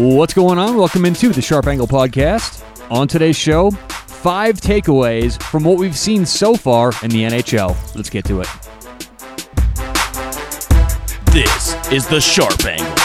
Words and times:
What's 0.00 0.32
going 0.32 0.56
on? 0.56 0.78
Welcome 0.78 1.04
into 1.04 1.28
the 1.28 1.42
Sharp 1.42 1.66
Angle 1.66 1.86
Podcast. 1.86 2.64
On 2.90 3.06
today's 3.06 3.36
show, 3.36 3.70
five 3.70 4.58
takeaways 4.58 5.40
from 5.42 5.62
what 5.62 5.76
we've 5.76 5.94
seen 5.94 6.24
so 6.24 6.54
far 6.54 6.92
in 7.02 7.10
the 7.10 7.24
NHL. 7.24 7.76
Let's 7.94 8.08
get 8.08 8.24
to 8.24 8.40
it. 8.40 8.48
This 11.32 11.92
is 11.92 12.08
the 12.08 12.18
Sharp 12.18 12.64
Angle. 12.64 12.99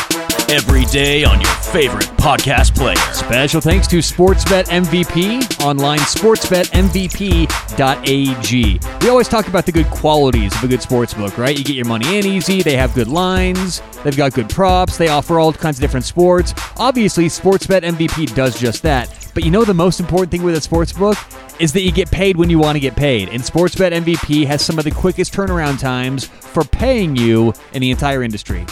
Every 0.49 0.85
day 0.85 1.23
on 1.23 1.41
your 1.41 1.53
favorite 1.55 2.05
podcast 2.17 2.75
player. 2.75 2.95
Special 3.13 3.59
thanks 3.59 3.87
to 3.87 3.97
Sportsbet 3.97 4.65
MVP, 4.65 5.63
online 5.63 5.97
sportsbetmvp.ag. 5.99 8.79
We 9.01 9.09
always 9.09 9.27
talk 9.27 9.47
about 9.47 9.65
the 9.65 9.71
good 9.71 9.87
qualities 9.87 10.55
of 10.55 10.63
a 10.63 10.67
good 10.67 10.81
sportsbook, 10.81 11.39
right? 11.39 11.57
You 11.57 11.63
get 11.63 11.75
your 11.75 11.85
money 11.85 12.19
in 12.19 12.27
easy, 12.27 12.61
they 12.61 12.77
have 12.77 12.93
good 12.93 13.07
lines, 13.07 13.81
they've 14.03 14.15
got 14.15 14.33
good 14.33 14.47
props, 14.47 14.97
they 14.97 15.07
offer 15.07 15.39
all 15.39 15.51
kinds 15.51 15.77
of 15.77 15.81
different 15.81 16.05
sports. 16.05 16.53
Obviously, 16.77 17.25
Sportsbet 17.25 17.81
MVP 17.81 18.35
does 18.35 18.59
just 18.59 18.83
that. 18.83 19.09
But 19.33 19.43
you 19.43 19.51
know 19.51 19.65
the 19.65 19.73
most 19.73 19.99
important 19.99 20.31
thing 20.31 20.43
with 20.43 20.55
a 20.55 20.59
sportsbook 20.59 21.17
is 21.59 21.73
that 21.73 21.81
you 21.81 21.91
get 21.91 22.11
paid 22.11 22.37
when 22.37 22.51
you 22.51 22.59
want 22.59 22.75
to 22.75 22.79
get 22.79 22.95
paid. 22.95 23.29
And 23.29 23.41
Sportsbet 23.41 23.93
MVP 23.93 24.45
has 24.45 24.63
some 24.63 24.77
of 24.77 24.85
the 24.85 24.91
quickest 24.91 25.33
turnaround 25.33 25.79
times 25.79 26.25
for 26.25 26.63
paying 26.63 27.15
you 27.15 27.51
in 27.73 27.81
the 27.81 27.89
entire 27.89 28.21
industry. 28.21 28.63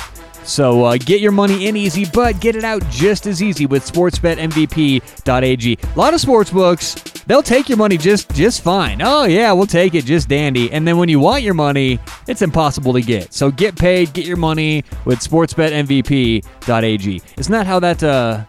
So 0.45 0.85
uh, 0.85 0.97
get 0.97 1.21
your 1.21 1.31
money 1.31 1.67
in 1.67 1.77
easy, 1.77 2.05
but 2.05 2.39
get 2.39 2.55
it 2.55 2.63
out 2.63 2.88
just 2.89 3.25
as 3.27 3.41
easy 3.41 3.65
with 3.65 3.89
sportsbetmvp.ag. 3.89 5.77
A 5.81 5.97
lot 5.97 6.13
of 6.13 6.20
sports 6.20 6.51
books, 6.51 6.95
they'll 7.25 7.43
take 7.43 7.70
your 7.70 7.77
money 7.77 7.97
just 7.97 8.34
just 8.35 8.61
fine. 8.61 9.01
Oh 9.01 9.25
yeah, 9.25 9.51
we'll 9.53 9.67
take 9.67 9.95
it 9.95 10.05
just 10.05 10.27
dandy. 10.29 10.71
And 10.71 10.87
then 10.87 10.98
when 10.98 11.09
you 11.09 11.20
want 11.20 11.43
your 11.43 11.53
money, 11.53 11.99
it's 12.27 12.41
impossible 12.41 12.93
to 12.93 13.01
get. 13.01 13.34
So 13.34 13.51
get 13.51 13.77
paid, 13.77 14.13
get 14.13 14.25
your 14.25 14.37
money 14.37 14.84
with 15.05 15.20
sportsbetmvp.ag. 15.20 17.21
Isn't 17.37 17.51
that 17.51 17.67
how 17.67 17.79
that 17.79 18.03
uh, 18.03 18.43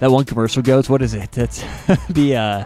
that 0.00 0.10
one 0.10 0.24
commercial 0.24 0.62
goes? 0.62 0.88
What 0.88 1.02
is 1.02 1.14
it? 1.14 1.30
That's 1.32 1.62
the 2.08 2.36
uh, 2.36 2.64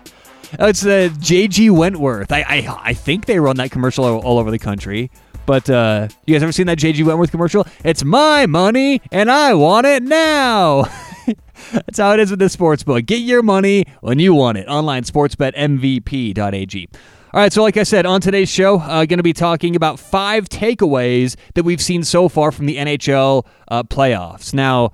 oh, 0.59 0.69
it's 0.69 0.83
the 0.83 1.13
JG 1.19 1.71
Wentworth. 1.71 2.33
I, 2.33 2.45
I 2.49 2.79
I 2.83 2.95
think 2.95 3.27
they 3.27 3.39
run 3.39 3.57
that 3.57 3.71
commercial 3.71 4.05
all 4.05 4.39
over 4.39 4.51
the 4.51 4.59
country. 4.59 5.11
But 5.49 5.71
uh, 5.71 6.09
you 6.27 6.35
guys 6.35 6.43
ever 6.43 6.53
seen 6.53 6.67
that 6.67 6.77
JG 6.77 7.03
Wentworth 7.03 7.31
commercial? 7.31 7.67
It's 7.83 8.05
my 8.05 8.45
money 8.45 9.01
and 9.11 9.31
I 9.31 9.55
want 9.55 9.87
it 9.87 10.03
now. 10.03 10.83
That's 11.73 11.99
how 11.99 12.13
it 12.13 12.21
is 12.21 12.31
with 12.31 12.39
the 12.39 12.51
sports 12.51 12.83
book. 12.83 13.07
Get 13.07 13.21
your 13.21 13.43
money 13.43 13.87
when 14.03 14.19
you 14.19 14.35
want 14.35 14.59
it. 14.59 14.69
Online 14.69 15.05
sportsbetmvp.ag. 15.05 16.89
All 17.33 17.41
right, 17.41 17.51
so 17.51 17.63
like 17.63 17.79
I 17.79 17.85
said, 17.85 18.05
on 18.05 18.21
today's 18.21 18.51
show, 18.51 18.79
uh, 18.79 19.07
going 19.07 19.21
to 19.21 19.23
be 19.23 19.33
talking 19.33 19.75
about 19.75 19.99
five 19.99 20.51
takeaways 20.51 21.35
that 21.55 21.63
we've 21.63 21.81
seen 21.81 22.05
so 22.05 22.29
far 22.29 22.53
from 22.53 22.67
the 22.67 22.77
NHL 22.77 23.47
uh, 23.69 23.85
playoffs. 23.85 24.53
Now, 24.53 24.93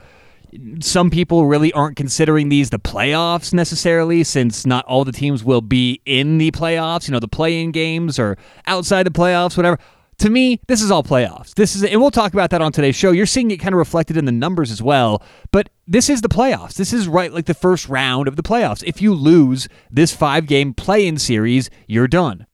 some 0.78 1.10
people 1.10 1.46
really 1.46 1.72
aren't 1.72 1.96
considering 1.96 2.48
these 2.48 2.70
the 2.70 2.78
playoffs 2.78 3.52
necessarily, 3.52 4.22
since 4.22 4.64
not 4.64 4.84
all 4.84 5.04
the 5.04 5.10
teams 5.10 5.42
will 5.42 5.62
be 5.62 6.00
in 6.06 6.38
the 6.38 6.52
playoffs. 6.52 7.08
You 7.08 7.12
know, 7.12 7.18
the 7.18 7.26
play-in 7.26 7.72
games 7.72 8.20
or 8.20 8.38
outside 8.68 9.04
the 9.04 9.10
playoffs, 9.10 9.56
whatever 9.56 9.80
to 10.18 10.30
me, 10.30 10.60
this 10.68 10.82
is 10.82 10.90
all 10.90 11.02
playoffs. 11.02 11.54
This 11.54 11.74
is, 11.74 11.84
and 11.84 12.00
we'll 12.00 12.10
talk 12.10 12.32
about 12.32 12.50
that 12.50 12.62
on 12.62 12.72
today's 12.72 12.96
show. 12.96 13.10
You're 13.10 13.26
seeing 13.26 13.50
it 13.50 13.58
kind 13.58 13.74
of 13.74 13.78
reflected 13.78 14.16
in 14.16 14.24
the 14.24 14.32
numbers 14.32 14.70
as 14.70 14.82
well. 14.82 15.22
But 15.50 15.70
this 15.86 16.08
is 16.08 16.20
the 16.20 16.28
playoffs. 16.28 16.74
This 16.74 16.92
is 16.92 17.08
right 17.08 17.32
like 17.32 17.46
the 17.46 17.54
first 17.54 17.88
round 17.88 18.28
of 18.28 18.36
the 18.36 18.42
playoffs. 18.42 18.82
If 18.86 19.02
you 19.02 19.14
lose 19.14 19.68
this 19.90 20.14
five 20.14 20.46
game 20.46 20.74
play 20.74 21.06
in 21.06 21.18
series, 21.18 21.70
you're 21.86 22.08
done. 22.08 22.46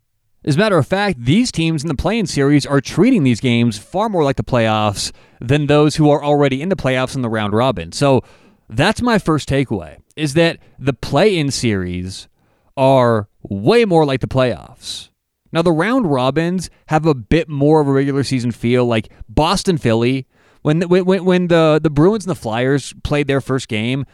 As 0.43 0.57
a 0.57 0.59
matter 0.59 0.79
of 0.79 0.87
fact, 0.87 1.23
these 1.23 1.53
teams 1.53 1.83
in 1.83 1.89
the 1.89 1.95
play 1.95 2.19
in 2.19 2.27
series 2.27 2.65
are 2.65 2.81
treating 2.81 3.25
these 3.25 3.41
games 3.41 3.77
far 3.77 4.09
more 4.09 4.25
like 4.25 4.37
the 4.37 4.43
playoffs 4.43 5.13
than 5.39 5.67
those 5.67 5.97
who 5.97 6.09
are 6.09 6.25
already 6.25 6.63
in 6.63 6.71
the 6.71 6.77
playoffs 6.77 7.15
in 7.15 7.21
the 7.21 7.29
round 7.29 7.53
robin. 7.53 7.93
So 7.93 8.23
that's 8.69 9.03
my 9.03 9.19
first 9.19 9.49
takeaway 9.49 9.99
is 10.17 10.35
that 10.35 10.59
the 10.79 10.93
play 10.95 11.37
in 11.37 11.51
series 11.51 12.29
are 12.77 13.29
way 13.43 13.85
more 13.85 14.07
like 14.07 14.21
the 14.21 14.29
playoffs. 14.29 15.10
Now, 15.53 15.63
the 15.63 15.73
round 15.73 16.11
robins 16.11 16.71
have 16.87 17.07
a 17.07 17.15
bit 17.15 17.49
more 17.49 17.81
of 17.81 17.89
a 17.89 17.93
regular 17.93 18.23
season 18.23 18.53
feel, 18.53 18.87
like 18.87 19.11
Boston 19.29 19.79
Philly. 19.79 20.27
When, 20.63 20.83
when, 20.83 21.25
when 21.25 21.49
the, 21.49 21.81
the 21.83 21.91
Bruins 21.91 22.25
and 22.25 22.31
the 22.31 22.41
Flyers 22.41 22.95
played 23.03 23.27
their 23.27 23.41
first 23.41 23.67
game, 23.67 24.05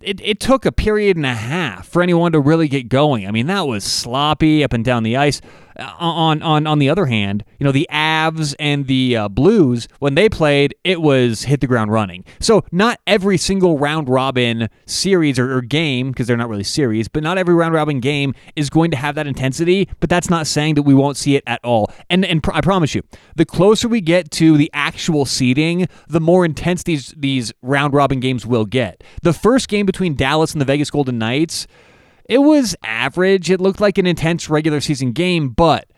it, 0.00 0.20
it 0.22 0.40
took 0.40 0.64
a 0.64 0.72
period 0.72 1.16
and 1.16 1.26
a 1.26 1.34
half 1.34 1.86
for 1.86 2.00
anyone 2.00 2.32
to 2.32 2.40
really 2.40 2.68
get 2.68 2.88
going. 2.88 3.26
I 3.26 3.30
mean, 3.30 3.46
that 3.48 3.66
was 3.66 3.84
sloppy 3.84 4.64
up 4.64 4.72
and 4.72 4.84
down 4.84 5.02
the 5.02 5.16
ice. 5.16 5.40
Uh, 5.80 5.94
on 5.98 6.42
on 6.42 6.66
on 6.66 6.78
the 6.78 6.90
other 6.90 7.06
hand, 7.06 7.42
you 7.58 7.64
know 7.64 7.72
the 7.72 7.88
Avs 7.90 8.54
and 8.58 8.86
the 8.86 9.16
uh, 9.16 9.28
Blues 9.28 9.88
when 9.98 10.14
they 10.14 10.28
played, 10.28 10.74
it 10.84 11.00
was 11.00 11.44
hit 11.44 11.60
the 11.60 11.66
ground 11.66 11.90
running. 11.90 12.24
So 12.38 12.64
not 12.70 13.00
every 13.06 13.38
single 13.38 13.78
round 13.78 14.08
robin 14.08 14.68
series 14.84 15.38
or, 15.38 15.56
or 15.56 15.62
game 15.62 16.10
because 16.10 16.26
they're 16.26 16.36
not 16.36 16.50
really 16.50 16.64
series, 16.64 17.08
but 17.08 17.22
not 17.22 17.38
every 17.38 17.54
round 17.54 17.72
robin 17.72 18.00
game 18.00 18.34
is 18.56 18.68
going 18.68 18.90
to 18.90 18.96
have 18.98 19.14
that 19.14 19.26
intensity. 19.26 19.88
But 20.00 20.10
that's 20.10 20.28
not 20.28 20.46
saying 20.46 20.74
that 20.74 20.82
we 20.82 20.94
won't 20.94 21.16
see 21.16 21.36
it 21.36 21.44
at 21.46 21.60
all. 21.64 21.90
And 22.10 22.26
and 22.26 22.42
pr- 22.42 22.52
I 22.52 22.60
promise 22.60 22.94
you, 22.94 23.02
the 23.36 23.46
closer 23.46 23.88
we 23.88 24.02
get 24.02 24.30
to 24.32 24.58
the 24.58 24.70
actual 24.74 25.24
seeding, 25.24 25.88
the 26.08 26.20
more 26.20 26.44
intense 26.44 26.82
these 26.82 27.14
these 27.16 27.52
round 27.62 27.94
robin 27.94 28.20
games 28.20 28.44
will 28.44 28.66
get. 28.66 29.02
The 29.22 29.32
first 29.32 29.68
game 29.68 29.86
between 29.86 30.14
Dallas 30.14 30.52
and 30.52 30.60
the 30.60 30.66
Vegas 30.66 30.90
Golden 30.90 31.18
Knights 31.18 31.66
it 32.30 32.38
was 32.38 32.76
average. 32.84 33.50
It 33.50 33.60
looked 33.60 33.80
like 33.80 33.98
an 33.98 34.06
intense 34.06 34.48
regular 34.48 34.80
season 34.80 35.10
game, 35.10 35.48
but 35.48 35.90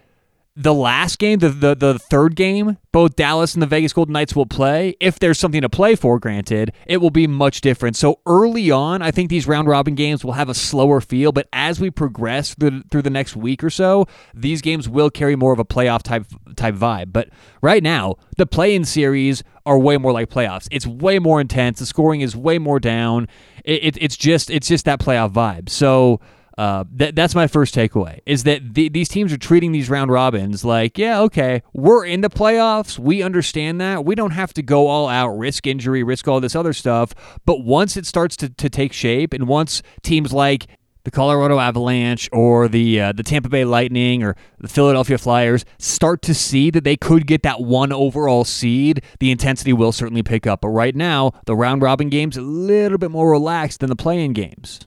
the 0.54 0.74
last 0.74 1.18
game, 1.18 1.38
the, 1.38 1.48
the 1.48 1.74
the 1.74 1.98
third 1.98 2.36
game, 2.36 2.76
both 2.92 3.16
Dallas 3.16 3.54
and 3.54 3.62
the 3.62 3.66
Vegas 3.66 3.92
Golden 3.94 4.12
Knights 4.12 4.36
will 4.36 4.46
play. 4.46 4.94
If 5.00 5.18
there's 5.18 5.38
something 5.38 5.62
to 5.62 5.70
play 5.70 5.94
for, 5.94 6.18
granted, 6.18 6.72
it 6.86 6.98
will 6.98 7.10
be 7.10 7.26
much 7.26 7.62
different. 7.62 7.96
So 7.96 8.20
early 8.26 8.70
on, 8.70 9.00
I 9.00 9.10
think 9.10 9.30
these 9.30 9.46
round 9.46 9.66
robin 9.66 9.94
games 9.94 10.24
will 10.24 10.32
have 10.32 10.50
a 10.50 10.54
slower 10.54 11.00
feel, 11.00 11.32
but 11.32 11.48
as 11.54 11.80
we 11.80 11.90
progress 11.90 12.54
through, 12.54 12.82
through 12.90 13.02
the 13.02 13.10
next 13.10 13.34
week 13.34 13.64
or 13.64 13.70
so, 13.70 14.06
these 14.34 14.60
games 14.60 14.88
will 14.88 15.08
carry 15.08 15.36
more 15.36 15.54
of 15.54 15.58
a 15.58 15.64
playoff 15.64 16.02
type 16.02 16.26
type 16.56 16.74
vibe. 16.74 17.12
But 17.12 17.30
right 17.62 17.82
now, 17.82 18.16
the 18.36 18.46
play-in 18.46 18.84
series 18.84 19.42
are 19.64 19.78
way 19.78 19.96
more 19.96 20.12
like 20.12 20.28
playoffs. 20.28 20.68
It's 20.70 20.86
way 20.86 21.18
more 21.18 21.40
intense. 21.40 21.78
The 21.78 21.86
scoring 21.86 22.20
is 22.20 22.36
way 22.36 22.58
more 22.58 22.78
down. 22.78 23.26
It, 23.64 23.84
it, 23.84 24.02
it's 24.02 24.16
just 24.18 24.50
it's 24.50 24.68
just 24.68 24.84
that 24.84 25.00
playoff 25.00 25.32
vibe. 25.32 25.70
So 25.70 26.20
uh, 26.58 26.84
that, 26.92 27.16
that's 27.16 27.34
my 27.34 27.46
first 27.46 27.74
takeaway 27.74 28.20
is 28.26 28.44
that 28.44 28.74
the, 28.74 28.88
these 28.88 29.08
teams 29.08 29.32
are 29.32 29.38
treating 29.38 29.72
these 29.72 29.88
round 29.88 30.10
robins 30.10 30.64
like, 30.64 30.98
yeah, 30.98 31.20
okay, 31.20 31.62
we're 31.72 32.04
in 32.04 32.20
the 32.20 32.30
playoffs. 32.30 32.98
We 32.98 33.22
understand 33.22 33.80
that. 33.80 34.04
We 34.04 34.14
don't 34.14 34.32
have 34.32 34.52
to 34.54 34.62
go 34.62 34.86
all 34.86 35.08
out, 35.08 35.30
risk 35.30 35.66
injury, 35.66 36.02
risk 36.02 36.28
all 36.28 36.40
this 36.40 36.54
other 36.56 36.72
stuff. 36.72 37.14
But 37.46 37.64
once 37.64 37.96
it 37.96 38.06
starts 38.06 38.36
to, 38.38 38.48
to 38.48 38.68
take 38.68 38.92
shape, 38.92 39.32
and 39.32 39.48
once 39.48 39.82
teams 40.02 40.32
like 40.32 40.66
the 41.04 41.10
Colorado 41.10 41.58
Avalanche 41.58 42.28
or 42.32 42.68
the 42.68 43.00
uh, 43.00 43.12
the 43.12 43.22
Tampa 43.22 43.48
Bay 43.48 43.64
Lightning 43.64 44.22
or 44.22 44.36
the 44.58 44.68
Philadelphia 44.68 45.18
Flyers 45.18 45.64
start 45.78 46.22
to 46.22 46.34
see 46.34 46.70
that 46.70 46.84
they 46.84 46.96
could 46.96 47.26
get 47.26 47.42
that 47.42 47.60
one 47.60 47.92
overall 47.92 48.44
seed, 48.44 49.02
the 49.18 49.30
intensity 49.30 49.72
will 49.72 49.92
certainly 49.92 50.22
pick 50.22 50.46
up. 50.46 50.60
But 50.60 50.68
right 50.68 50.94
now, 50.94 51.32
the 51.46 51.56
round 51.56 51.82
robin 51.82 52.08
games 52.08 52.36
a 52.36 52.42
little 52.42 52.98
bit 52.98 53.10
more 53.10 53.30
relaxed 53.30 53.80
than 53.80 53.88
the 53.88 53.96
play-in 53.96 54.32
games. 54.32 54.86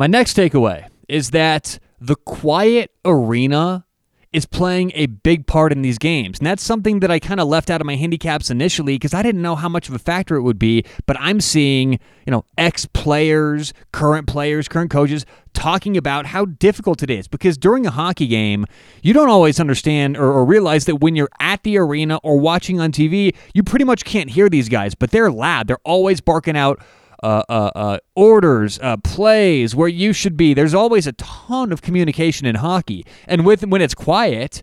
My 0.00 0.06
next 0.06 0.34
takeaway 0.34 0.88
is 1.10 1.32
that 1.32 1.78
the 2.00 2.16
quiet 2.16 2.90
arena 3.04 3.84
is 4.32 4.46
playing 4.46 4.92
a 4.94 5.04
big 5.04 5.46
part 5.46 5.72
in 5.72 5.82
these 5.82 5.98
games. 5.98 6.38
And 6.38 6.46
that's 6.46 6.62
something 6.62 7.00
that 7.00 7.10
I 7.10 7.18
kind 7.18 7.38
of 7.38 7.48
left 7.48 7.68
out 7.68 7.82
of 7.82 7.86
my 7.86 7.96
handicaps 7.96 8.48
initially 8.48 8.94
because 8.94 9.12
I 9.12 9.22
didn't 9.22 9.42
know 9.42 9.56
how 9.56 9.68
much 9.68 9.90
of 9.90 9.94
a 9.94 9.98
factor 9.98 10.36
it 10.36 10.40
would 10.40 10.58
be. 10.58 10.86
But 11.04 11.18
I'm 11.20 11.38
seeing, 11.38 12.00
you 12.24 12.30
know, 12.30 12.46
ex 12.56 12.86
players, 12.86 13.74
current 13.92 14.26
players, 14.26 14.68
current 14.68 14.90
coaches 14.90 15.26
talking 15.52 15.98
about 15.98 16.24
how 16.24 16.46
difficult 16.46 17.02
it 17.02 17.10
is 17.10 17.28
because 17.28 17.58
during 17.58 17.84
a 17.84 17.90
hockey 17.90 18.26
game, 18.26 18.64
you 19.02 19.12
don't 19.12 19.28
always 19.28 19.60
understand 19.60 20.16
or, 20.16 20.32
or, 20.32 20.46
realize 20.46 20.86
that 20.86 20.96
when 20.96 21.14
you're 21.14 21.28
at 21.40 21.62
the 21.62 21.76
arena 21.76 22.18
or 22.22 22.40
watching 22.40 22.80
on 22.80 22.90
TV, 22.90 23.36
you 23.52 23.62
pretty 23.62 23.84
much 23.84 24.06
can't 24.06 24.30
hear 24.30 24.48
these 24.48 24.70
guys, 24.70 24.94
but 24.94 25.10
they're 25.10 25.30
loud. 25.30 25.66
They're 25.66 25.76
always 25.84 26.22
barking 26.22 26.56
out 26.56 26.80
uh, 27.22 27.42
uh, 27.48 27.70
uh, 27.74 27.98
orders, 28.14 28.78
uh, 28.80 28.96
plays, 28.98 29.74
where 29.74 29.88
you 29.88 30.12
should 30.12 30.36
be. 30.36 30.54
There's 30.54 30.74
always 30.74 31.06
a 31.06 31.12
ton 31.12 31.72
of 31.72 31.82
communication 31.82 32.46
in 32.46 32.56
hockey, 32.56 33.04
and 33.26 33.44
with 33.44 33.66
when 33.66 33.82
it's 33.82 33.94
quiet, 33.94 34.62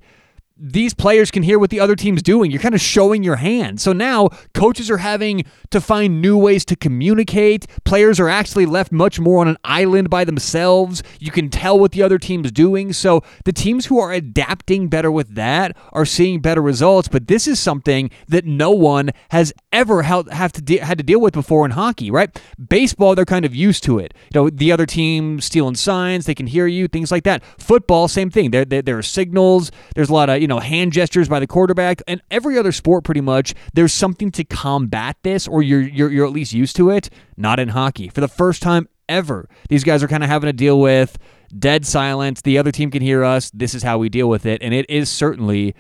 these 0.60 0.94
players 0.94 1.30
can 1.30 1.44
hear 1.44 1.60
what 1.60 1.70
the 1.70 1.80
other 1.80 1.96
team's 1.96 2.24
doing. 2.24 2.52
You're 2.52 2.62
kind 2.62 2.76
of 2.76 2.82
showing 2.82 3.24
your 3.24 3.36
hand. 3.36 3.80
So 3.80 3.94
now 3.94 4.30
coaches 4.54 4.90
are 4.90 4.98
having 4.98 5.46
to 5.70 5.80
find 5.80 6.22
new 6.22 6.38
ways 6.38 6.66
to 6.66 6.76
communicate. 6.76 7.68
Players 7.84 8.20
are 8.20 8.30
actually 8.30 8.66
left 8.66 8.92
much 8.92 9.20
more 9.20 9.42
on 9.42 9.48
an 9.48 9.58
island 9.64 10.10
by 10.10 10.26
themselves. 10.26 11.04
You 11.20 11.32
can 11.32 11.50
tell 11.50 11.78
what 11.78 11.92
the 11.92 12.02
other 12.02 12.18
team's 12.18 12.52
doing. 12.52 12.94
So 12.94 13.24
the 13.46 13.54
teams 13.54 13.86
who 13.86 14.00
are 14.00 14.12
adapting 14.12 14.88
better 14.88 15.12
with 15.12 15.36
that 15.36 15.78
are 15.94 16.06
seeing 16.06 16.40
better 16.42 16.62
results. 16.62 17.08
But 17.08 17.28
this 17.28 17.48
is 17.48 17.60
something 17.60 18.10
that 18.28 18.46
no 18.46 18.72
one 18.72 19.12
has 19.30 19.54
ever 19.78 20.02
have 20.02 20.52
to 20.54 20.62
de- 20.62 20.78
had 20.78 20.98
to 20.98 21.04
deal 21.04 21.22
with 21.22 21.34
before 21.34 21.64
in 21.64 21.72
hockey, 21.72 22.10
right? 22.10 22.42
Baseball, 22.68 23.14
they're 23.14 23.26
kind 23.26 23.46
of 23.46 23.54
used 23.54 23.84
to 23.84 24.00
it. 24.00 24.14
You 24.34 24.42
know, 24.42 24.50
the 24.50 24.72
other 24.72 24.88
team 24.88 25.40
stealing 25.40 25.76
signs, 25.76 26.26
they 26.26 26.34
can 26.34 26.48
hear 26.48 26.66
you, 26.66 26.88
things 26.88 27.12
like 27.12 27.24
that. 27.24 27.44
Football, 27.60 28.08
same 28.08 28.32
thing. 28.32 28.50
There, 28.52 28.66
there, 28.66 28.82
there 28.82 28.98
are 28.98 29.04
signals. 29.04 29.72
There's 29.96 30.10
a 30.10 30.14
lot 30.14 30.30
of 30.30 30.42
you 30.42 30.48
know 30.48 30.60
hand 30.60 30.94
gestures 30.94 31.30
by 31.30 31.40
the 31.40 31.48
quarterback, 31.48 32.02
and 32.08 32.22
every 32.32 32.58
other 32.58 32.72
sport, 32.72 33.04
pretty 33.04 33.22
much, 33.22 33.54
there's 33.74 33.94
something 33.94 34.32
to 34.32 34.44
combat 34.44 35.18
this, 35.24 35.48
or 35.48 35.62
you're 35.62 35.82
you're, 35.82 36.12
you're 36.12 36.26
at 36.26 36.34
least 36.34 36.54
used 36.54 36.76
to 36.78 36.90
it. 36.90 37.10
Not 37.38 37.60
in 37.60 37.70
hockey. 37.70 38.10
For 38.10 38.22
the 38.22 38.28
first 38.28 38.64
time 38.64 38.90
ever, 39.08 39.48
these 39.70 39.84
guys 39.84 40.02
are 40.02 40.08
kind 40.08 40.24
of 40.24 40.30
having 40.30 40.48
to 40.48 40.54
deal 40.54 40.80
with 40.80 41.18
dead 41.58 41.86
silence. 41.86 42.42
The 42.42 42.58
other 42.58 42.72
team 42.72 42.90
can 42.90 43.04
hear 43.04 43.24
us. 43.24 43.52
This 43.52 43.76
is 43.76 43.84
how 43.84 44.00
we 44.00 44.10
deal 44.10 44.28
with 44.28 44.46
it, 44.48 44.62
and 44.64 44.74
it 44.74 44.90
is 44.90 45.10
certainly. 45.10 45.76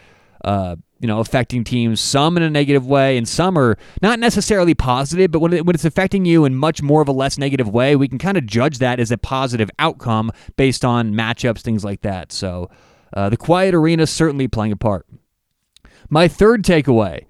Uh, 0.45 0.75
you 0.99 1.07
know, 1.07 1.19
affecting 1.19 1.63
teams, 1.63 1.99
some 1.99 2.37
in 2.37 2.43
a 2.43 2.49
negative 2.49 2.85
way, 2.85 3.17
and 3.17 3.27
some 3.27 3.57
are 3.57 3.77
not 4.01 4.19
necessarily 4.19 4.73
positive, 4.73 5.31
but 5.31 5.39
when, 5.39 5.53
it, 5.53 5.65
when 5.65 5.75
it's 5.75 5.85
affecting 5.85 6.25
you 6.25 6.45
in 6.45 6.55
much 6.55 6.81
more 6.81 7.01
of 7.01 7.07
a 7.07 7.11
less 7.11 7.37
negative 7.37 7.69
way, 7.69 7.95
we 7.95 8.07
can 8.07 8.17
kind 8.17 8.37
of 8.37 8.45
judge 8.45 8.79
that 8.79 8.99
as 8.99 9.11
a 9.11 9.17
positive 9.17 9.69
outcome 9.79 10.31
based 10.55 10.83
on 10.83 11.13
matchups, 11.13 11.61
things 11.61 11.83
like 11.83 12.01
that. 12.01 12.31
So 12.31 12.69
uh, 13.13 13.29
the 13.29 13.37
quiet 13.37 13.75
arena 13.75 14.07
certainly 14.07 14.47
playing 14.47 14.71
a 14.71 14.77
part. 14.77 15.05
My 16.09 16.27
third 16.27 16.63
takeaway 16.63 17.25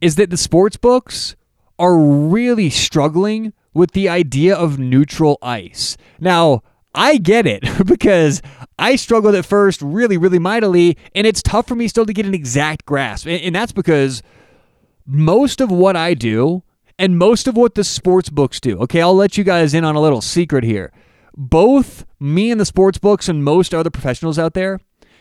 is 0.00 0.16
that 0.16 0.30
the 0.30 0.36
sports 0.36 0.76
books 0.76 1.36
are 1.78 1.96
really 1.98 2.70
struggling 2.70 3.52
with 3.74 3.92
the 3.92 4.08
idea 4.08 4.54
of 4.54 4.78
neutral 4.78 5.38
ice. 5.42 5.96
Now, 6.20 6.62
I 6.94 7.16
get 7.16 7.46
it 7.46 7.64
because 7.86 8.42
I 8.82 8.96
struggled 8.96 9.36
at 9.36 9.46
first 9.46 9.80
really, 9.80 10.16
really 10.16 10.40
mightily, 10.40 10.98
and 11.14 11.24
it's 11.24 11.40
tough 11.40 11.68
for 11.68 11.76
me 11.76 11.86
still 11.86 12.04
to 12.04 12.12
get 12.12 12.26
an 12.26 12.34
exact 12.34 12.84
grasp. 12.84 13.28
And, 13.28 13.54
that's 13.54 13.70
because 13.70 14.24
most 15.06 15.60
of 15.60 15.70
what 15.70 15.94
I 15.94 16.14
do 16.14 16.64
and 16.98 17.16
most 17.16 17.46
of 17.46 17.56
what 17.56 17.76
the 17.76 17.84
sports 17.84 18.28
books 18.28 18.58
do, 18.58 18.78
okay, 18.80 19.00
I'll 19.00 19.14
let 19.14 19.38
you 19.38 19.44
guys 19.44 19.72
in 19.72 19.84
on 19.84 19.94
a 19.94 20.00
little 20.00 20.20
secret 20.20 20.64
here. 20.64 20.92
Both 21.36 22.04
me 22.18 22.50
and 22.50 22.60
the 22.60 22.64
sports 22.64 22.98
books 22.98 23.28
and 23.28 23.44
most 23.44 23.72
other 23.72 23.88
professionals 23.88 24.36
out 24.36 24.54
there 24.54 24.80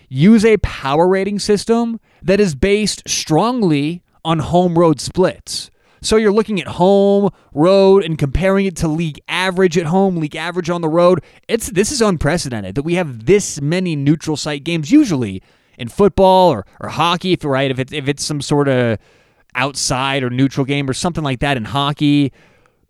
use 0.10 0.44
a 0.44 0.58
power 0.58 1.08
rating 1.08 1.38
system 1.38 2.00
that 2.24 2.40
is 2.40 2.56
based 2.56 3.08
strongly 3.08 4.02
on 4.26 4.40
home 4.40 4.78
road 4.78 5.00
splits. 5.00 5.71
So 6.04 6.16
you're 6.16 6.32
looking 6.32 6.60
at 6.60 6.68
home, 6.68 7.30
road, 7.54 8.04
and 8.04 8.18
comparing 8.18 8.66
it 8.66 8.76
to 8.78 8.88
league 8.88 9.20
average 9.28 9.78
at 9.78 9.86
home, 9.86 10.16
league 10.18 10.36
average 10.36 10.70
on 10.70 10.82
the 10.82 10.90
road. 10.90 11.24
It's 11.48 11.68
this 11.68 11.92
is 11.92 12.02
unprecedented 12.02 12.74
that 12.76 12.84
we 12.84 12.96
have 12.96 13.28
this 13.28 13.62
many 13.62 13.96
neutral 13.96 14.36
site 14.36 14.64
games. 14.64 14.92
Usually 14.92 15.44
in 15.78 15.90
football 15.90 16.50
or, 16.50 16.66
or 16.80 16.90
hockey, 16.90 17.34
if 17.34 17.44
right, 17.44 17.70
if 17.70 17.78
it's 17.78 17.94
if 17.94 18.08
it's 18.08 18.26
some 18.26 18.42
sort 18.42 18.68
of 18.68 18.98
outside 19.54 20.24
or 20.24 20.30
neutral 20.30 20.66
game 20.66 20.90
or 20.90 20.94
something 20.94 21.24
like 21.24 21.40
that 21.40 21.56
in 21.56 21.66
hockey, 21.66 22.32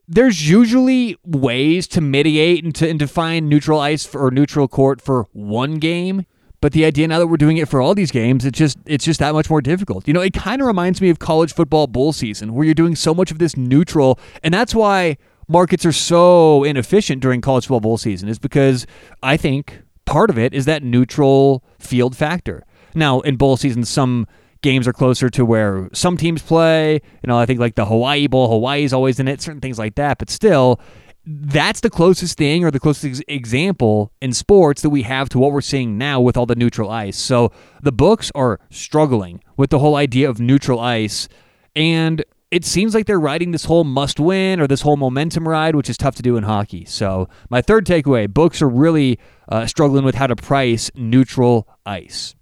there's 0.07 0.49
usually 0.49 1.17
ways 1.25 1.87
to 1.87 2.01
mitigate 2.01 2.63
and 2.63 2.73
to, 2.75 2.89
and 2.89 2.99
to 2.99 3.07
find 3.07 3.49
neutral 3.49 3.79
ice 3.79 4.05
for, 4.05 4.25
or 4.25 4.31
neutral 4.31 4.67
court 4.67 5.01
for 5.01 5.27
one 5.33 5.75
game. 5.75 6.25
But 6.61 6.73
the 6.73 6.85
idea 6.85 7.07
now 7.07 7.17
that 7.19 7.27
we're 7.27 7.37
doing 7.37 7.57
it 7.57 7.67
for 7.67 7.81
all 7.81 7.95
these 7.95 8.11
games, 8.11 8.45
it's 8.45 8.57
just 8.57 8.77
it's 8.85 9.03
just 9.03 9.19
that 9.19 9.33
much 9.33 9.49
more 9.49 9.61
difficult. 9.61 10.07
You 10.07 10.13
know, 10.13 10.21
it 10.21 10.33
kind 10.33 10.61
of 10.61 10.67
reminds 10.67 11.01
me 11.01 11.09
of 11.09 11.19
college 11.19 11.53
football 11.53 11.87
bowl 11.87 12.13
season 12.13 12.53
where 12.53 12.63
you're 12.63 12.75
doing 12.75 12.95
so 12.95 13.13
much 13.13 13.31
of 13.31 13.39
this 13.39 13.57
neutral, 13.57 14.19
and 14.43 14.53
that's 14.53 14.75
why 14.75 15.17
markets 15.47 15.85
are 15.85 15.91
so 15.91 16.63
inefficient 16.63 17.21
during 17.21 17.41
college 17.41 17.65
football 17.65 17.81
bowl 17.81 17.97
season 17.97 18.29
is 18.29 18.39
because 18.39 18.85
I 19.21 19.37
think 19.37 19.81
part 20.05 20.29
of 20.29 20.37
it 20.37 20.53
is 20.53 20.65
that 20.65 20.83
neutral 20.83 21.63
field 21.79 22.15
factor. 22.15 22.63
Now, 22.93 23.21
in 23.21 23.37
bowl 23.37 23.57
season, 23.57 23.83
some 23.83 24.27
games 24.61 24.87
are 24.87 24.93
closer 24.93 25.29
to 25.29 25.43
where 25.43 25.89
some 25.93 26.17
teams 26.17 26.41
play. 26.41 26.93
You 26.93 27.27
know, 27.27 27.37
I 27.37 27.45
think 27.45 27.59
like 27.59 27.75
the 27.75 27.85
Hawaii 27.85 28.27
Bowl, 28.27 28.49
Hawaii's 28.49 28.93
always 28.93 29.19
in 29.19 29.27
it, 29.27 29.41
certain 29.41 29.61
things 29.61 29.79
like 29.79 29.95
that. 29.95 30.19
But 30.19 30.29
still, 30.29 30.79
that's 31.25 31.81
the 31.81 31.89
closest 31.89 32.37
thing 32.37 32.65
or 32.65 32.71
the 32.71 32.79
closest 32.79 33.23
example 33.27 34.11
in 34.21 34.33
sports 34.33 34.81
that 34.81 34.89
we 34.89 35.03
have 35.03 35.29
to 35.29 35.39
what 35.39 35.51
we're 35.51 35.61
seeing 35.61 35.97
now 35.97 36.19
with 36.19 36.35
all 36.35 36.45
the 36.45 36.55
neutral 36.55 36.89
ice. 36.89 37.17
So 37.17 37.51
the 37.81 37.91
books 37.91 38.31
are 38.33 38.59
struggling 38.69 39.43
with 39.55 39.69
the 39.69 39.79
whole 39.79 39.95
idea 39.95 40.29
of 40.29 40.39
neutral 40.39 40.79
ice. 40.79 41.27
And 41.75 42.23
it 42.49 42.65
seems 42.65 42.95
like 42.95 43.05
they're 43.05 43.19
riding 43.19 43.51
this 43.51 43.65
whole 43.65 43.83
must 43.83 44.19
win 44.19 44.59
or 44.59 44.67
this 44.67 44.81
whole 44.81 44.97
momentum 44.97 45.47
ride, 45.47 45.75
which 45.75 45.89
is 45.89 45.97
tough 45.97 46.15
to 46.15 46.23
do 46.23 46.37
in 46.37 46.43
hockey. 46.43 46.85
So, 46.85 47.29
my 47.49 47.61
third 47.61 47.85
takeaway 47.85 48.27
books 48.27 48.61
are 48.61 48.67
really 48.67 49.19
uh, 49.47 49.65
struggling 49.67 50.03
with 50.03 50.15
how 50.15 50.27
to 50.27 50.35
price 50.35 50.91
neutral 50.93 51.67
ice. 51.85 52.35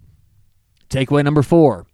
Takeaway 0.88 1.22
number 1.22 1.42
four 1.42 1.86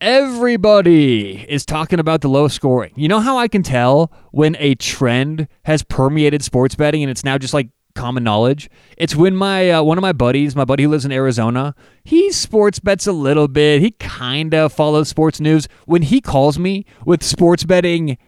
Everybody 0.00 1.44
is 1.48 1.66
talking 1.66 1.98
about 1.98 2.20
the 2.20 2.28
low 2.28 2.46
scoring. 2.46 2.92
You 2.94 3.08
know 3.08 3.18
how 3.18 3.36
I 3.36 3.48
can 3.48 3.64
tell 3.64 4.12
when 4.30 4.54
a 4.60 4.76
trend 4.76 5.48
has 5.64 5.82
permeated 5.82 6.44
sports 6.44 6.76
betting 6.76 7.02
and 7.02 7.10
it's 7.10 7.24
now 7.24 7.36
just 7.36 7.52
like 7.52 7.70
common 7.96 8.22
knowledge? 8.22 8.70
It's 8.96 9.16
when 9.16 9.34
my 9.34 9.72
uh, 9.72 9.82
one 9.82 9.98
of 9.98 10.02
my 10.02 10.12
buddies, 10.12 10.54
my 10.54 10.64
buddy 10.64 10.84
who 10.84 10.90
lives 10.90 11.04
in 11.04 11.10
Arizona, 11.10 11.74
he 12.04 12.30
sports 12.30 12.78
bets 12.78 13.08
a 13.08 13.12
little 13.12 13.48
bit. 13.48 13.80
He 13.82 13.90
kind 13.90 14.54
of 14.54 14.72
follows 14.72 15.08
sports 15.08 15.40
news. 15.40 15.66
When 15.86 16.02
he 16.02 16.20
calls 16.20 16.60
me 16.60 16.86
with 17.04 17.24
sports 17.24 17.64
betting 17.64 18.18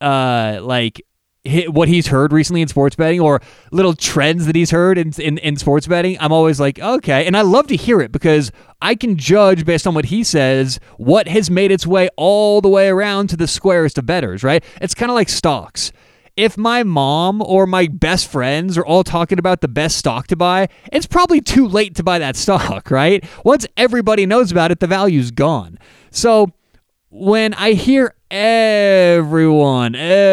uh 0.00 0.58
like 0.62 1.02
what 1.66 1.88
he's 1.88 2.06
heard 2.06 2.32
recently 2.32 2.62
in 2.62 2.68
sports 2.68 2.96
betting 2.96 3.20
or 3.20 3.42
little 3.70 3.94
trends 3.94 4.46
that 4.46 4.56
he's 4.56 4.70
heard 4.70 4.96
in, 4.96 5.12
in, 5.20 5.36
in, 5.38 5.56
sports 5.56 5.86
betting, 5.86 6.16
I'm 6.18 6.32
always 6.32 6.58
like, 6.58 6.78
okay. 6.78 7.26
And 7.26 7.36
I 7.36 7.42
love 7.42 7.66
to 7.66 7.76
hear 7.76 8.00
it 8.00 8.12
because 8.12 8.50
I 8.80 8.94
can 8.94 9.16
judge 9.16 9.66
based 9.66 9.86
on 9.86 9.94
what 9.94 10.06
he 10.06 10.24
says 10.24 10.80
what 10.96 11.28
has 11.28 11.50
made 11.50 11.70
its 11.70 11.86
way 11.86 12.08
all 12.16 12.60
the 12.60 12.68
way 12.68 12.88
around 12.88 13.28
to 13.28 13.36
the 13.36 13.46
squarest 13.46 13.98
of 13.98 14.06
bettors, 14.06 14.42
right? 14.42 14.64
It's 14.80 14.94
kind 14.94 15.10
of 15.10 15.14
like 15.14 15.28
stocks. 15.28 15.92
If 16.36 16.56
my 16.56 16.82
mom 16.82 17.42
or 17.42 17.66
my 17.66 17.86
best 17.86 18.26
friends 18.26 18.76
are 18.76 18.84
all 18.84 19.04
talking 19.04 19.38
about 19.38 19.60
the 19.60 19.68
best 19.68 19.98
stock 19.98 20.26
to 20.28 20.36
buy, 20.36 20.68
it's 20.92 21.06
probably 21.06 21.40
too 21.40 21.68
late 21.68 21.94
to 21.96 22.02
buy 22.02 22.18
that 22.18 22.36
stock, 22.44 22.90
right? 22.90 23.22
Once 23.44 23.66
everybody 23.76 24.24
knows 24.24 24.50
about 24.50 24.70
it, 24.70 24.80
the 24.80 24.86
value's 24.86 25.30
gone. 25.30 25.78
So 26.10 26.52
when 27.10 27.52
I 27.54 27.72
hear 27.72 28.14
everyone, 28.34 29.94
everybody 29.94 30.32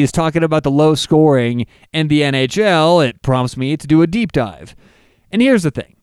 is 0.00 0.10
talking 0.10 0.42
about 0.42 0.64
the 0.64 0.70
low 0.70 0.96
scoring 0.96 1.64
in 1.92 2.08
the 2.08 2.22
NHL, 2.22 3.08
it 3.08 3.22
prompts 3.22 3.56
me 3.56 3.76
to 3.76 3.86
do 3.86 4.02
a 4.02 4.08
deep 4.08 4.32
dive. 4.32 4.74
And 5.30 5.40
here's 5.40 5.62
the 5.62 5.70
thing 5.70 5.94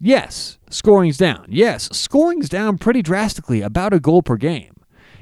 yes, 0.00 0.58
scoring's 0.70 1.18
down. 1.18 1.46
Yes, 1.48 1.88
scoring's 1.92 2.48
down 2.48 2.78
pretty 2.78 3.00
drastically, 3.00 3.60
about 3.60 3.92
a 3.92 4.00
goal 4.00 4.22
per 4.22 4.36
game. 4.36 4.72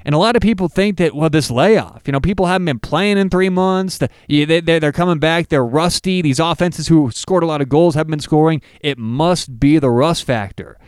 And 0.02 0.14
a 0.14 0.19
lot 0.19 0.34
of 0.34 0.40
people 0.40 0.69
think 0.69 0.96
that, 0.96 1.14
well, 1.14 1.29
this 1.29 1.50
layoff, 1.50 2.05
you 2.06 2.12
know, 2.12 2.20
people 2.20 2.46
haven't 2.46 2.64
been 2.64 2.79
playing 2.79 3.19
in 3.19 3.29
three 3.29 3.50
months. 3.50 4.00
They're 4.29 4.93
coming 4.93 5.19
back. 5.19 5.49
They're 5.49 5.62
rusty. 5.62 6.23
These 6.23 6.40
offenses 6.40 6.88
who 6.88 7.11
scored 7.11 7.43
a 7.43 7.46
lot 7.46 7.61
of 7.61 7.69
goals 7.69 7.94
haven't 7.96 8.12
been 8.12 8.20
scoring. 8.20 8.62
It 8.81 8.96
must 8.96 9.61
be 9.61 9.79
the 9.79 9.90
rust 9.90 10.25
factor. 10.25 10.79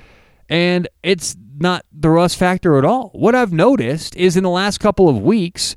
And 0.49 0.89
it's 1.03 1.37
not 1.59 1.85
the 1.93 2.11
rust 2.11 2.37
factor 2.37 2.79
at 2.79 2.85
all. 2.85 3.11
What 3.15 3.35
I've 3.35 3.53
noticed 3.53 4.17
is 4.17 4.37
in 4.37 4.45
the 4.45 4.51
last 4.51 4.79
couple 4.79 5.09
of 5.09 5.21
weeks, 5.21 5.77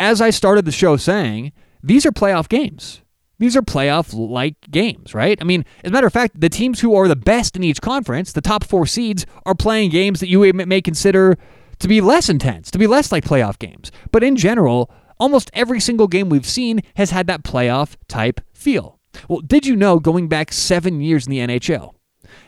as 0.00 0.20
I 0.20 0.30
started 0.30 0.64
the 0.64 0.72
show 0.72 0.96
saying, 0.96 1.52
these 1.82 2.06
are 2.06 2.12
playoff 2.12 2.48
games. 2.48 3.02
These 3.38 3.56
are 3.56 3.62
playoff 3.62 4.12
like 4.12 4.56
games, 4.70 5.14
right? 5.14 5.38
I 5.40 5.44
mean, 5.44 5.64
as 5.84 5.90
a 5.90 5.92
matter 5.92 6.08
of 6.08 6.12
fact, 6.12 6.40
the 6.40 6.48
teams 6.48 6.80
who 6.80 6.94
are 6.96 7.06
the 7.06 7.14
best 7.14 7.54
in 7.54 7.62
each 7.62 7.80
conference, 7.80 8.32
the 8.32 8.40
top 8.40 8.64
four 8.64 8.84
seeds, 8.84 9.26
are 9.46 9.54
playing 9.54 9.90
games 9.90 10.18
that 10.20 10.28
you 10.28 10.52
may 10.52 10.82
consider 10.82 11.38
to 11.78 11.88
be 11.88 12.00
less 12.00 12.28
intense, 12.28 12.70
to 12.72 12.78
be 12.78 12.88
less 12.88 13.12
like 13.12 13.24
playoff 13.24 13.58
games. 13.58 13.92
But 14.10 14.24
in 14.24 14.34
general, 14.34 14.90
almost 15.20 15.50
every 15.54 15.78
single 15.78 16.08
game 16.08 16.28
we've 16.28 16.46
seen 16.46 16.80
has 16.96 17.10
had 17.10 17.28
that 17.28 17.44
playoff 17.44 17.94
type 18.08 18.40
feel. 18.52 18.98
Well, 19.28 19.40
did 19.40 19.66
you 19.66 19.76
know 19.76 20.00
going 20.00 20.28
back 20.28 20.52
seven 20.52 21.00
years 21.00 21.26
in 21.26 21.30
the 21.30 21.38
NHL, 21.38 21.94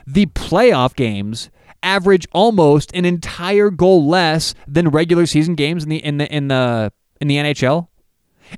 the 0.06 0.26
playoff 0.26 0.96
games 0.96 1.50
average 1.82 2.26
almost 2.32 2.94
an 2.94 3.04
entire 3.04 3.70
goal 3.70 4.06
less 4.06 4.54
than 4.66 4.88
regular 4.88 5.26
season 5.26 5.54
games 5.54 5.84
in 5.84 5.88
the 5.88 6.04
in 6.04 6.18
the 6.18 6.34
in 6.34 6.48
the 6.48 6.92
in 7.20 7.28
the 7.28 7.36
NHL. 7.36 7.88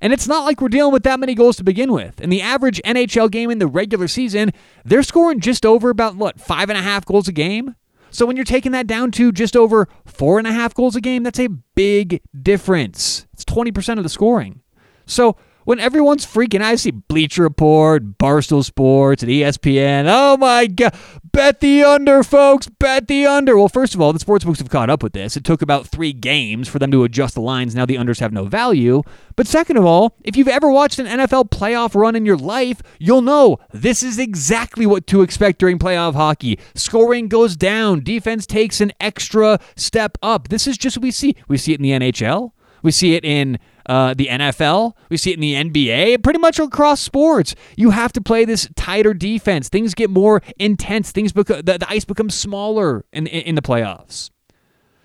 And 0.01 0.13
it's 0.13 0.27
not 0.27 0.45
like 0.45 0.61
we're 0.61 0.69
dealing 0.69 0.93
with 0.93 1.03
that 1.03 1.21
many 1.21 1.35
goals 1.35 1.57
to 1.57 1.65
begin 1.65 1.93
with. 1.93 2.21
In 2.21 2.31
the 2.31 2.41
average 2.41 2.81
NHL 2.85 3.31
game 3.31 3.51
in 3.51 3.59
the 3.59 3.67
regular 3.67 4.09
season, 4.09 4.53
they're 4.85 5.03
scoring 5.03 5.41
just 5.41 5.67
over 5.67 5.91
about 5.91 6.17
what 6.17 6.41
five 6.41 6.71
and 6.71 6.79
a 6.79 6.83
half 6.83 7.05
goals 7.05 7.29
a 7.29 7.33
game. 7.33 7.75
So 8.11 8.27
when 8.27 8.37
you're 8.37 8.45
taking 8.45 8.73
that 8.73 8.87
down 8.87 9.11
to 9.13 9.33
just 9.33 9.57
over 9.57 9.89
four 10.05 10.39
and 10.39 10.47
a 10.47 10.53
half 10.53 10.75
goals 10.75 10.97
a 10.97 11.01
game, 11.01 11.23
that's 11.23 11.41
a 11.41 11.49
big 11.49 12.23
difference. 12.43 13.27
It's 13.33 13.45
20% 13.45 13.97
of 13.97 14.03
the 14.03 14.11
scoring. 14.11 14.61
So 15.07 15.37
when 15.65 15.79
everyone's 15.79 16.27
freaking 16.27 16.61
out. 16.61 16.73
I 16.73 16.77
see 16.77 16.91
Bleacher 16.91 17.43
Report, 17.43 18.19
Barstool 18.19 18.65
Sports, 18.65 19.23
and 19.23 19.31
ESPN. 19.31 20.07
Oh 20.09 20.37
my 20.37 20.67
God. 20.67 20.95
Bet 21.33 21.61
the 21.61 21.83
under, 21.83 22.23
folks. 22.23 22.69
Bet 22.69 23.09
the 23.09 23.27
under. 23.27 23.57
Well, 23.57 23.69
first 23.69 23.95
of 23.95 24.01
all, 24.01 24.13
the 24.13 24.19
sports 24.19 24.45
books 24.45 24.59
have 24.59 24.71
caught 24.71 24.91
up 24.91 25.03
with 25.03 25.13
this. 25.13 25.37
It 25.37 25.45
took 25.45 25.63
about 25.63 25.87
three 25.87 26.13
games 26.13 26.69
for 26.69 26.79
them 26.79 26.91
to 26.91 27.05
adjust 27.05 27.35
the 27.35 27.41
lines. 27.41 27.75
Now 27.75 27.87
the 27.87 27.97
unders 27.97 28.21
have 28.21 28.33
no 28.33 28.45
value. 28.45 29.03
But 29.37 29.47
second 29.47 29.77
of 29.77 29.85
all, 29.85 30.17
if 30.25 30.37
you've 30.37 30.49
ever 30.49 30.71
watched 30.71 30.99
an 30.99 31.07
NFL 31.07 31.51
playoff 31.51 31.95
run 31.95 32.17
in 32.17 32.27
your 32.27 32.37
life, 32.37 32.83
you'll 32.99 33.23
know 33.23 33.59
this 33.73 34.03
is 34.03 34.19
exactly 34.19 34.87
what 34.87 35.07
to 35.09 35.23
expect 35.23 35.59
during 35.59 35.79
playoff 35.79 36.15
hockey. 36.15 36.59
Scoring 36.75 37.29
goes 37.29 37.57
down, 37.57 38.03
defense 38.03 38.47
takes 38.47 38.81
an 38.81 38.93
extra 39.01 39.59
step 39.77 40.19
up. 40.23 40.49
This 40.49 40.67
is 40.67 40.77
just 40.77 40.97
what 40.97 41.03
we 41.03 41.11
see. 41.11 41.37
We 41.49 41.57
see 41.59 41.73
it 41.73 41.81
in 41.81 41.83
the 41.83 42.11
NHL. 42.11 42.53
We 42.83 42.91
see 42.91 43.15
it 43.15 43.25
in 43.25 43.59
uh, 43.87 44.15
the 44.15 44.27
NFL. 44.27 44.95
We 45.09 45.17
see 45.17 45.33
it 45.33 45.35
in 45.35 45.41
the 45.41 45.55
NBA. 45.55 46.23
Pretty 46.23 46.39
much 46.39 46.59
across 46.59 47.01
sports, 47.01 47.55
you 47.77 47.91
have 47.91 48.13
to 48.13 48.21
play 48.21 48.45
this 48.45 48.69
tighter 48.77 49.15
defense. 49.15 49.69
Things 49.69 49.95
get 49.95 50.11
more 50.11 50.43
intense. 50.59 51.13
Things 51.13 51.33
become 51.33 51.63
the, 51.63 51.79
the 51.79 51.87
ice 51.89 52.05
becomes 52.05 52.35
smaller 52.35 53.05
in, 53.13 53.27
in, 53.27 53.43
in 53.43 53.55
the 53.55 53.63
playoffs. 53.63 54.31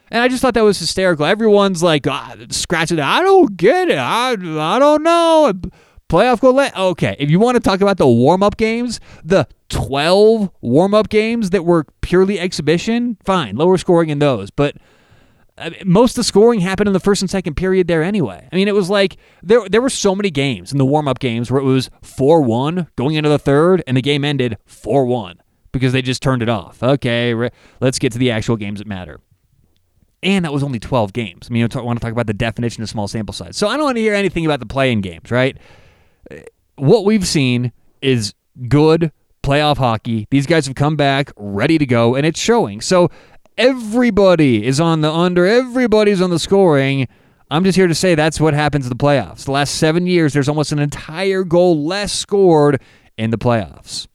And 0.10 0.22
I 0.22 0.28
just 0.28 0.42
thought 0.42 0.54
that 0.54 0.64
was 0.64 0.80
hysterical. 0.80 1.26
Everyone's 1.26 1.84
like 1.84 2.08
ah, 2.08 2.36
scratching. 2.50 3.00
I 3.00 3.22
don't 3.22 3.58
get 3.58 3.90
it. 3.90 3.98
I, 3.98 4.32
I 4.32 4.80
don't 4.80 5.04
know. 5.04 5.54
Playoff 6.10 6.40
go 6.40 6.52
let 6.52 6.76
okay. 6.78 7.18
If 7.20 7.30
you 7.30 7.40
want 7.40 7.56
to 7.56 7.60
talk 7.60 7.82
about 7.82 7.98
the 7.98 8.08
warm 8.08 8.42
up 8.42 8.56
games, 8.56 9.02
the 9.26 9.46
12 9.70 10.50
warm 10.62 10.94
up 10.94 11.10
games 11.10 11.50
that 11.50 11.66
were 11.66 11.86
purely 12.00 12.40
exhibition, 12.40 13.18
fine, 13.26 13.58
lower 13.58 13.78
scoring 13.78 14.10
in 14.10 14.20
those. 14.20 14.50
But 14.50 14.78
most 15.86 16.12
of 16.12 16.16
the 16.18 16.24
scoring 16.24 16.60
happened 16.60 16.88
in 16.88 16.94
the 16.94 17.00
first 17.00 17.22
and 17.22 17.30
second 17.30 17.56
period 17.56 17.88
there 17.88 18.04
anyway. 18.04 18.48
I 18.52 18.56
mean, 18.56 18.68
it 18.68 18.76
was 18.76 18.90
like 18.90 19.18
there 19.42 19.68
there 19.68 19.82
were 19.82 19.90
so 19.90 20.16
many 20.16 20.30
games 20.30 20.72
in 20.72 20.78
the 20.78 20.86
warm 20.86 21.08
up 21.08 21.20
games 21.20 21.50
where 21.50 21.62
it 21.62 21.66
was 21.66 21.90
4 22.02 22.42
1 22.42 22.88
going 22.96 23.16
into 23.16 23.30
the 23.30 23.40
third, 23.40 23.84
and 23.88 23.98
the 23.98 24.02
game 24.02 24.24
ended 24.24 24.58
4 24.66 25.06
1 25.06 25.42
because 25.72 25.94
they 25.94 26.02
just 26.02 26.22
turned 26.22 26.42
it 26.42 26.50
off. 26.50 26.82
Okay, 26.82 27.34
re- 27.34 27.50
let's 27.80 28.00
get 28.00 28.12
to 28.14 28.20
the 28.20 28.32
actual 28.32 28.56
games 28.56 28.80
that 28.80 28.88
matter. 28.88 29.20
And 30.24 30.46
that 30.46 30.54
was 30.54 30.64
only 30.64 30.80
12 30.80 31.14
games. 31.14 31.48
I 31.50 31.54
mean, 31.54 31.68
I 31.72 31.80
want 31.80 32.00
to 32.00 32.04
talk 32.04 32.12
about 32.12 32.26
the 32.26 32.34
definition 32.34 32.82
of 32.82 32.90
small 32.90 33.08
sample 33.08 33.34
size. 33.34 33.56
So 33.56 33.68
I 33.68 33.78
don't 33.78 33.86
want 33.86 33.98
to 33.98 34.02
hear 34.02 34.16
anything 34.16 34.46
about 34.46 34.60
the 34.60 34.66
play 34.66 34.92
in 34.92 35.02
games, 35.02 35.30
right? 35.30 35.58
What 36.76 37.06
we've 37.06 37.26
seen 37.26 37.72
is 38.02 38.34
good 38.68 39.12
playoff 39.44 39.78
hockey. 39.78 40.28
These 40.30 40.46
guys 40.46 40.66
have 40.66 40.76
come 40.76 40.96
back 40.96 41.32
ready 41.38 41.78
to 41.78 41.86
go, 41.86 42.16
and 42.16 42.26
it's 42.26 42.40
showing. 42.40 42.82
So 42.82 43.10
everybody 43.58 44.66
is 44.66 44.80
on 44.80 45.02
the 45.02 45.12
under, 45.12 45.46
everybody's 45.46 46.22
on 46.22 46.30
the 46.30 46.40
scoring. 46.40 47.08
I'm 47.50 47.64
just 47.64 47.78
here 47.78 47.88
to 47.88 47.96
say 47.96 48.16
that's 48.16 48.40
what 48.40 48.54
happens 48.54 48.86
in 48.86 48.90
the 48.90 48.96
playoffs. 48.96 49.46
The 49.46 49.52
last 49.52 49.76
seven 49.76 50.06
years, 50.06 50.34
there's 50.34 50.50
almost 50.50 50.72
an 50.72 50.80
entire 50.80 51.44
goal 51.44 51.84
less 51.86 52.14
scored 52.14 52.82
in 53.18 53.32
the 53.32 53.38
playoffs. 53.38 54.08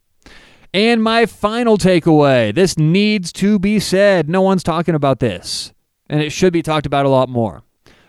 And 0.75 1.02
my 1.02 1.26
final 1.26 1.76
takeaway 1.76 2.54
this 2.54 2.78
needs 2.78 3.32
to 3.34 3.58
be 3.58 3.78
said. 3.78 4.28
No 4.28 4.42
one's 4.42 4.62
talking 4.62 4.94
about 4.94 5.18
this, 5.18 5.72
and 6.08 6.22
it 6.22 6.30
should 6.30 6.52
be 6.52 6.62
talked 6.62 6.87
about 6.87 7.06
a 7.06 7.11
lot 7.11 7.28
more. 7.28 7.62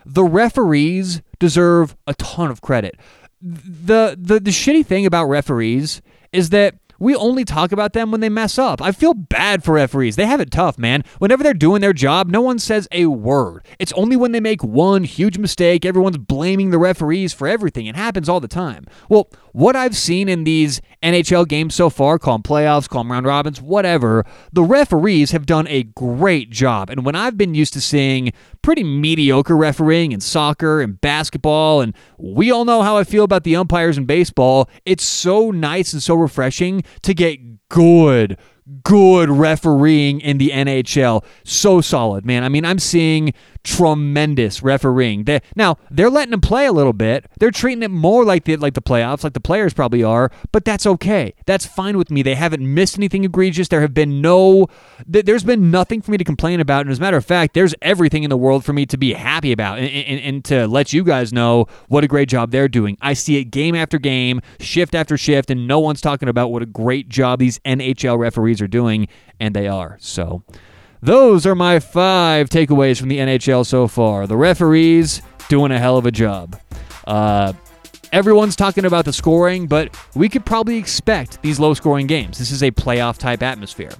The 0.06 0.24
referees 0.24 1.22
deserve 1.38 1.96
a 2.06 2.14
ton 2.14 2.50
of 2.50 2.60
credit. 2.60 2.96
The, 3.40 4.16
the, 4.18 4.40
the 4.40 4.50
shitty 4.50 4.86
thing 4.86 5.04
about 5.04 5.26
referees 5.26 6.00
is 6.32 6.50
that 6.50 6.76
we 7.04 7.14
only 7.14 7.44
talk 7.44 7.70
about 7.70 7.92
them 7.92 8.10
when 8.10 8.20
they 8.20 8.30
mess 8.30 8.58
up. 8.58 8.80
I 8.80 8.90
feel 8.90 9.12
bad 9.12 9.62
for 9.62 9.74
referees. 9.74 10.16
They 10.16 10.24
have 10.26 10.40
it 10.40 10.50
tough, 10.50 10.78
man. 10.78 11.04
Whenever 11.18 11.42
they're 11.42 11.52
doing 11.52 11.82
their 11.82 11.92
job, 11.92 12.28
no 12.28 12.40
one 12.40 12.58
says 12.58 12.88
a 12.92 13.06
word. 13.06 13.66
It's 13.78 13.92
only 13.92 14.16
when 14.16 14.32
they 14.32 14.40
make 14.40 14.64
one 14.64 15.04
huge 15.04 15.36
mistake, 15.36 15.84
everyone's 15.84 16.16
blaming 16.16 16.70
the 16.70 16.78
referees 16.78 17.34
for 17.34 17.46
everything. 17.46 17.86
It 17.86 17.94
happens 17.94 18.28
all 18.28 18.40
the 18.40 18.48
time. 18.48 18.86
Well, 19.10 19.28
what 19.54 19.76
I've 19.76 19.96
seen 19.96 20.28
in 20.28 20.42
these 20.42 20.80
NHL 21.00 21.46
games 21.46 21.76
so 21.76 21.88
far, 21.88 22.18
call 22.18 22.34
them 22.34 22.42
playoffs, 22.42 22.88
call 22.88 23.04
them 23.04 23.12
round 23.12 23.24
robins, 23.24 23.62
whatever, 23.62 24.26
the 24.52 24.64
referees 24.64 25.30
have 25.30 25.46
done 25.46 25.68
a 25.68 25.84
great 25.84 26.50
job. 26.50 26.90
And 26.90 27.04
when 27.04 27.14
I've 27.14 27.38
been 27.38 27.54
used 27.54 27.72
to 27.74 27.80
seeing 27.80 28.32
pretty 28.62 28.82
mediocre 28.82 29.56
refereeing 29.56 30.10
in 30.10 30.20
soccer 30.20 30.80
and 30.80 31.00
basketball, 31.00 31.82
and 31.82 31.94
we 32.18 32.50
all 32.50 32.64
know 32.64 32.82
how 32.82 32.96
I 32.96 33.04
feel 33.04 33.22
about 33.22 33.44
the 33.44 33.54
umpires 33.54 33.96
in 33.96 34.06
baseball, 34.06 34.68
it's 34.84 35.04
so 35.04 35.52
nice 35.52 35.92
and 35.92 36.02
so 36.02 36.16
refreshing 36.16 36.82
to 37.02 37.14
get 37.14 37.68
good, 37.68 38.36
good 38.82 39.30
refereeing 39.30 40.20
in 40.20 40.38
the 40.38 40.50
NHL. 40.50 41.24
So 41.44 41.80
solid, 41.80 42.26
man. 42.26 42.42
I 42.42 42.48
mean, 42.48 42.64
I'm 42.64 42.80
seeing 42.80 43.32
tremendous 43.64 44.62
refereeing. 44.62 45.24
They, 45.24 45.40
now 45.56 45.78
they're 45.90 46.10
letting 46.10 46.30
them 46.30 46.40
play 46.40 46.66
a 46.66 46.72
little 46.72 46.92
bit. 46.92 47.26
They're 47.40 47.50
treating 47.50 47.82
it 47.82 47.90
more 47.90 48.24
like 48.24 48.44
the 48.44 48.56
like 48.56 48.74
the 48.74 48.82
playoffs, 48.82 49.24
like 49.24 49.32
the 49.32 49.40
players 49.40 49.72
probably 49.72 50.04
are. 50.04 50.30
But 50.52 50.64
that's 50.64 50.86
okay. 50.86 51.34
That's 51.46 51.66
fine 51.66 51.98
with 51.98 52.10
me. 52.10 52.22
They 52.22 52.34
haven't 52.34 52.62
missed 52.62 52.96
anything 52.96 53.24
egregious. 53.24 53.68
There 53.68 53.80
have 53.80 53.94
been 53.94 54.20
no. 54.20 54.68
Th- 55.10 55.24
there's 55.24 55.44
been 55.44 55.70
nothing 55.70 56.02
for 56.02 56.10
me 56.10 56.18
to 56.18 56.24
complain 56.24 56.60
about. 56.60 56.82
And 56.82 56.90
as 56.90 56.98
a 56.98 57.00
matter 57.00 57.16
of 57.16 57.24
fact, 57.24 57.54
there's 57.54 57.74
everything 57.82 58.22
in 58.22 58.30
the 58.30 58.36
world 58.36 58.64
for 58.64 58.72
me 58.72 58.86
to 58.86 58.96
be 58.96 59.14
happy 59.14 59.50
about 59.50 59.78
and, 59.78 59.88
and, 59.88 60.20
and 60.20 60.44
to 60.44 60.68
let 60.68 60.92
you 60.92 61.02
guys 61.02 61.32
know 61.32 61.66
what 61.88 62.04
a 62.04 62.08
great 62.08 62.28
job 62.28 62.50
they're 62.50 62.68
doing. 62.68 62.98
I 63.00 63.14
see 63.14 63.38
it 63.38 63.44
game 63.46 63.74
after 63.74 63.98
game, 63.98 64.40
shift 64.60 64.94
after 64.94 65.16
shift, 65.16 65.50
and 65.50 65.66
no 65.66 65.80
one's 65.80 66.00
talking 66.02 66.28
about 66.28 66.52
what 66.52 66.62
a 66.62 66.66
great 66.66 67.08
job 67.08 67.38
these 67.38 67.58
NHL 67.60 68.18
referees 68.18 68.60
are 68.60 68.68
doing, 68.68 69.08
and 69.40 69.56
they 69.56 69.66
are. 69.66 69.96
So. 70.00 70.42
Those 71.04 71.44
are 71.44 71.54
my 71.54 71.80
five 71.80 72.48
takeaways 72.48 72.98
from 72.98 73.10
the 73.10 73.18
NHL 73.18 73.66
so 73.66 73.86
far. 73.86 74.26
The 74.26 74.38
referees 74.38 75.20
doing 75.50 75.70
a 75.70 75.78
hell 75.78 75.98
of 75.98 76.06
a 76.06 76.10
job. 76.10 76.58
Uh, 77.06 77.52
everyone's 78.10 78.56
talking 78.56 78.86
about 78.86 79.04
the 79.04 79.12
scoring, 79.12 79.66
but 79.66 79.94
we 80.14 80.30
could 80.30 80.46
probably 80.46 80.78
expect 80.78 81.42
these 81.42 81.60
low 81.60 81.74
scoring 81.74 82.06
games. 82.06 82.38
This 82.38 82.50
is 82.50 82.62
a 82.62 82.70
playoff 82.70 83.18
type 83.18 83.42
atmosphere. 83.42 83.90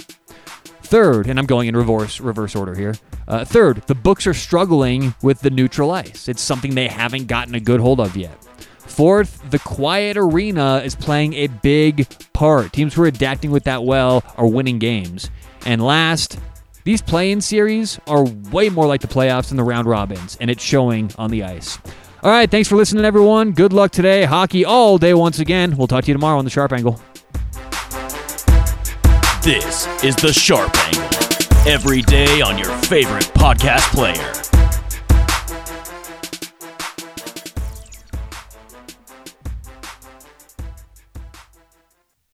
Third, 0.84 1.26
and 1.26 1.38
I'm 1.38 1.44
going 1.44 1.68
in 1.68 1.76
reverse 1.76 2.20
reverse 2.20 2.56
order 2.56 2.74
here. 2.74 2.94
Uh, 3.28 3.44
third, 3.44 3.82
the 3.86 3.94
books 3.94 4.26
are 4.26 4.32
struggling 4.32 5.14
with 5.20 5.40
the 5.40 5.50
neutral 5.50 5.90
ice. 5.90 6.26
It's 6.26 6.40
something 6.40 6.74
they 6.74 6.88
haven't 6.88 7.26
gotten 7.26 7.54
a 7.54 7.60
good 7.60 7.80
hold 7.80 8.00
of 8.00 8.16
yet. 8.16 8.42
Fourth, 8.78 9.50
the 9.50 9.58
quiet 9.58 10.16
arena 10.16 10.80
is 10.82 10.94
playing 10.94 11.34
a 11.34 11.48
big 11.48 12.06
part. 12.32 12.72
Teams 12.72 12.94
who 12.94 13.02
are 13.02 13.08
adapting 13.08 13.50
with 13.50 13.64
that 13.64 13.84
well 13.84 14.24
are 14.38 14.46
winning 14.46 14.78
games. 14.78 15.30
And 15.66 15.84
last, 15.84 16.38
these 16.84 17.00
play 17.02 17.32
in 17.32 17.40
series 17.40 17.98
are 18.06 18.24
way 18.52 18.68
more 18.68 18.86
like 18.86 19.00
the 19.00 19.08
playoffs 19.08 19.48
than 19.48 19.56
the 19.56 19.64
round 19.64 19.88
robins, 19.88 20.36
and 20.40 20.50
it's 20.50 20.62
showing 20.62 21.10
on 21.18 21.30
the 21.30 21.42
ice. 21.42 21.78
All 22.22 22.30
right, 22.30 22.50
thanks 22.50 22.68
for 22.68 22.76
listening, 22.76 23.04
everyone. 23.04 23.52
Good 23.52 23.72
luck 23.72 23.90
today. 23.90 24.24
Hockey 24.24 24.64
all 24.64 24.98
day 24.98 25.14
once 25.14 25.38
again. 25.38 25.76
We'll 25.76 25.86
talk 25.86 26.04
to 26.04 26.08
you 26.08 26.14
tomorrow 26.14 26.38
on 26.38 26.44
the 26.44 26.50
Sharp 26.50 26.72
Angle. 26.72 27.00
This 29.42 29.86
is 30.02 30.16
the 30.16 30.32
Sharp 30.32 30.74
Angle. 30.76 31.70
Every 31.70 32.02
day 32.02 32.40
on 32.40 32.58
your 32.58 32.70
favorite 32.82 33.24
podcast 33.34 33.90
player. 33.92 34.43